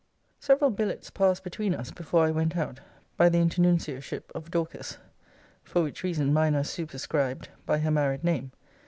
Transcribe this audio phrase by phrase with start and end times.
[0.39, 2.79] Several billets passed between us before I went out,
[3.17, 4.97] by the internuncioship of Dorcas:
[5.63, 8.51] for which reason mine are superscribed by her married name.